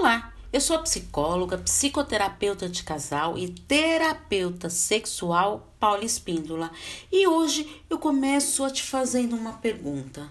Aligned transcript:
Olá, 0.00 0.32
eu 0.52 0.60
sou 0.60 0.76
a 0.76 0.82
psicóloga, 0.82 1.58
psicoterapeuta 1.58 2.68
de 2.68 2.84
casal 2.84 3.36
e 3.36 3.48
terapeuta 3.48 4.70
sexual 4.70 5.74
Paula 5.80 6.04
Espíndola 6.04 6.70
e 7.10 7.26
hoje 7.26 7.82
eu 7.90 7.98
começo 7.98 8.64
a 8.64 8.70
te 8.70 8.84
fazendo 8.84 9.34
uma 9.34 9.54
pergunta 9.54 10.30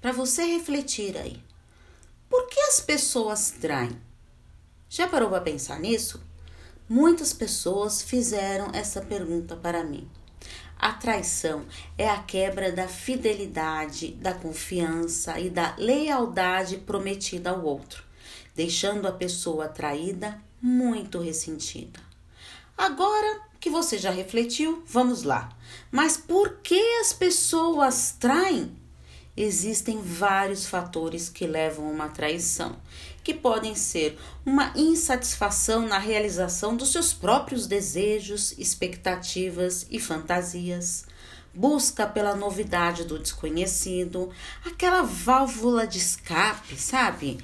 para 0.00 0.12
você 0.12 0.44
refletir 0.44 1.16
aí. 1.16 1.42
Por 2.30 2.46
que 2.46 2.60
as 2.60 2.78
pessoas 2.78 3.50
traem? 3.50 4.00
Já 4.88 5.08
parou 5.08 5.30
para 5.30 5.40
pensar 5.40 5.80
nisso? 5.80 6.22
Muitas 6.88 7.32
pessoas 7.32 8.00
fizeram 8.00 8.70
essa 8.72 9.00
pergunta 9.00 9.56
para 9.56 9.82
mim. 9.82 10.08
A 10.78 10.92
traição 10.92 11.66
é 11.98 12.08
a 12.08 12.22
quebra 12.22 12.70
da 12.70 12.86
fidelidade, 12.86 14.12
da 14.12 14.32
confiança 14.32 15.40
e 15.40 15.50
da 15.50 15.74
lealdade 15.76 16.76
prometida 16.76 17.50
ao 17.50 17.64
outro 17.64 18.06
deixando 18.58 19.06
a 19.06 19.12
pessoa 19.12 19.68
traída 19.68 20.42
muito 20.60 21.20
ressentida. 21.20 22.00
Agora 22.76 23.42
que 23.60 23.70
você 23.70 23.96
já 23.96 24.10
refletiu, 24.10 24.82
vamos 24.84 25.22
lá. 25.22 25.56
Mas 25.92 26.16
por 26.16 26.56
que 26.56 26.80
as 27.00 27.12
pessoas 27.12 28.16
traem? 28.18 28.76
Existem 29.36 30.02
vários 30.02 30.66
fatores 30.66 31.28
que 31.28 31.46
levam 31.46 31.86
a 31.86 31.90
uma 31.92 32.08
traição, 32.08 32.74
que 33.22 33.32
podem 33.32 33.76
ser 33.76 34.18
uma 34.44 34.72
insatisfação 34.74 35.86
na 35.86 35.98
realização 36.00 36.76
dos 36.76 36.90
seus 36.90 37.12
próprios 37.12 37.68
desejos, 37.68 38.58
expectativas 38.58 39.86
e 39.88 40.00
fantasias, 40.00 41.04
busca 41.54 42.08
pela 42.08 42.34
novidade 42.34 43.04
do 43.04 43.20
desconhecido, 43.20 44.30
aquela 44.64 45.02
válvula 45.02 45.86
de 45.86 45.98
escape, 45.98 46.76
sabe? 46.76 47.38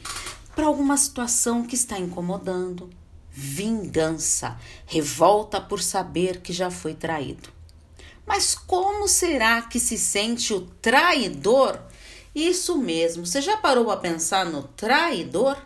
Para 0.55 0.67
alguma 0.67 0.97
situação 0.97 1.65
que 1.65 1.75
está 1.75 1.99
incomodando. 1.99 2.91
Vingança, 3.31 4.59
revolta 4.87 5.61
por 5.61 5.83
saber 5.83 6.41
que 6.41 6.53
já 6.53 6.71
foi 6.71 6.95
traído. 6.95 7.49
Mas 8.27 8.55
como 8.55 9.09
será 9.09 9.63
que 9.63 9.81
se 9.81 9.99
sente 9.99 10.55
o 10.55 10.61
traidor? 10.61 11.81
Isso 12.35 12.79
mesmo, 12.79 13.27
você 13.27 13.41
já 13.41 13.57
parou 13.57 13.91
a 13.91 13.97
pensar 13.97 14.47
no 14.47 14.63
traidor? 14.63 15.57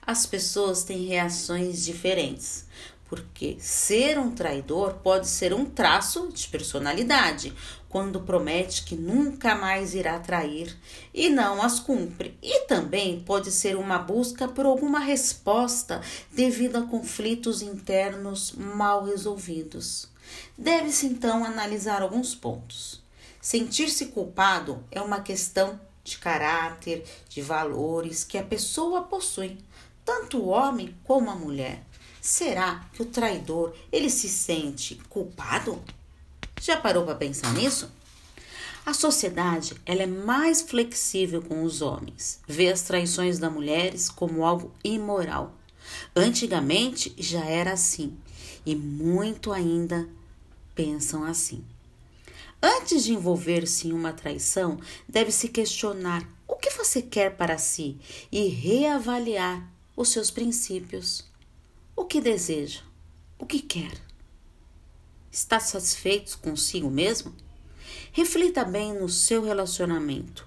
As 0.00 0.24
pessoas 0.24 0.84
têm 0.84 1.06
reações 1.06 1.84
diferentes 1.84 2.66
porque 3.08 3.56
ser 3.58 4.18
um 4.18 4.30
traidor 4.30 4.94
pode 5.02 5.26
ser 5.26 5.54
um 5.54 5.64
traço 5.64 6.28
de 6.28 6.46
personalidade, 6.48 7.54
quando 7.88 8.20
promete 8.20 8.84
que 8.84 8.94
nunca 8.94 9.54
mais 9.54 9.94
irá 9.94 10.18
trair 10.18 10.76
e 11.12 11.30
não 11.30 11.62
as 11.62 11.80
cumpre. 11.80 12.36
E 12.42 12.66
também 12.66 13.20
pode 13.20 13.50
ser 13.50 13.76
uma 13.76 13.98
busca 13.98 14.46
por 14.46 14.66
alguma 14.66 14.98
resposta 14.98 16.02
devido 16.30 16.76
a 16.76 16.82
conflitos 16.82 17.62
internos 17.62 18.52
mal 18.52 19.04
resolvidos. 19.04 20.08
Deve-se 20.56 21.06
então 21.06 21.44
analisar 21.44 22.02
alguns 22.02 22.34
pontos. 22.34 23.02
Sentir-se 23.40 24.06
culpado 24.06 24.84
é 24.90 25.00
uma 25.00 25.20
questão 25.20 25.80
de 26.04 26.18
caráter, 26.18 27.04
de 27.28 27.40
valores 27.40 28.24
que 28.24 28.36
a 28.36 28.42
pessoa 28.42 29.02
possui, 29.02 29.58
tanto 30.04 30.38
o 30.38 30.48
homem 30.48 30.94
como 31.04 31.30
a 31.30 31.34
mulher. 31.34 31.82
Será 32.20 32.88
que 32.92 33.02
o 33.02 33.06
traidor 33.06 33.74
ele 33.90 34.10
se 34.10 34.28
sente 34.28 34.96
culpado? 35.08 35.82
Já 36.60 36.76
parou 36.76 37.04
para 37.04 37.14
pensar 37.14 37.52
nisso? 37.54 37.90
A 38.84 38.94
sociedade 38.94 39.74
ela 39.84 40.02
é 40.02 40.06
mais 40.06 40.62
flexível 40.62 41.42
com 41.42 41.62
os 41.62 41.82
homens, 41.82 42.40
vê 42.48 42.68
as 42.68 42.82
traições 42.82 43.38
das 43.38 43.52
mulheres 43.52 44.08
como 44.08 44.44
algo 44.44 44.72
imoral. 44.82 45.54
Antigamente 46.16 47.14
já 47.18 47.44
era 47.44 47.72
assim 47.72 48.16
e 48.64 48.74
muito 48.74 49.52
ainda 49.52 50.08
pensam 50.74 51.24
assim. 51.24 51.64
Antes 52.62 53.04
de 53.04 53.12
envolver-se 53.12 53.88
em 53.88 53.92
uma 53.92 54.12
traição, 54.12 54.80
deve-se 55.08 55.48
questionar 55.48 56.28
o 56.46 56.56
que 56.56 56.70
você 56.70 57.00
quer 57.00 57.36
para 57.36 57.56
si 57.56 57.96
e 58.32 58.48
reavaliar 58.48 59.70
os 59.96 60.08
seus 60.08 60.30
princípios. 60.30 61.24
O 61.98 62.04
que 62.04 62.20
deseja? 62.20 62.82
O 63.40 63.44
que 63.44 63.58
quer? 63.58 63.92
Está 65.32 65.58
satisfeito 65.58 66.38
consigo 66.38 66.88
mesmo? 66.88 67.34
Reflita 68.12 68.64
bem 68.64 68.94
no 68.94 69.08
seu 69.08 69.42
relacionamento. 69.42 70.46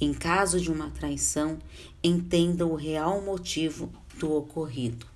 Em 0.00 0.12
caso 0.12 0.60
de 0.60 0.68
uma 0.68 0.90
traição, 0.90 1.60
entenda 2.02 2.66
o 2.66 2.74
real 2.74 3.22
motivo 3.22 3.88
do 4.18 4.34
ocorrido. 4.34 5.06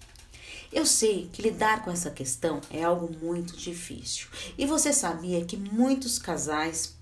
Eu 0.73 0.87
sei 0.87 1.29
que 1.33 1.43
lidar 1.43 1.85
com 1.85 1.91
essa 1.91 2.09
questão 2.09 2.61
é 2.71 2.85
algo 2.85 3.13
muito 3.21 3.57
difícil. 3.57 4.29
E 4.57 4.67
você 4.67 4.93
sabia 4.93 5.45
que 5.45 5.57
muitos 5.57 6.21
casais 6.21 6.95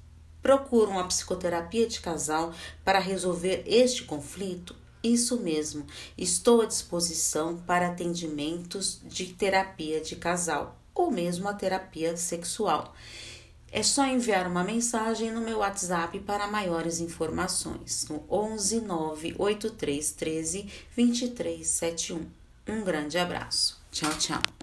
procuram 0.42 0.98
a 0.98 1.04
psicoterapia 1.04 1.86
de 1.86 2.00
casal 2.00 2.54
para 2.82 2.98
resolver 2.98 3.64
este 3.66 4.04
conflito? 4.04 4.74
Isso 5.02 5.40
mesmo, 5.40 5.84
estou 6.16 6.60
à 6.60 6.66
disposição 6.66 7.56
para 7.66 7.88
atendimentos 7.88 9.00
de 9.04 9.26
terapia 9.26 10.00
de 10.00 10.14
casal 10.14 10.78
ou 10.94 11.10
mesmo 11.10 11.48
a 11.48 11.54
terapia 11.54 12.16
sexual. 12.16 12.94
É 13.74 13.82
só 13.82 14.06
enviar 14.06 14.46
uma 14.46 14.62
mensagem 14.62 15.30
no 15.32 15.40
meu 15.40 15.58
WhatsApp 15.58 16.20
para 16.20 16.46
maiores 16.46 17.00
informações 17.00 18.06
no 18.08 18.22
11 18.30 18.82
98313 18.82 20.66
2371. 20.94 22.26
Um 22.68 22.84
grande 22.84 23.18
abraço. 23.18 23.80
Tchau, 23.90 24.12
tchau. 24.18 24.61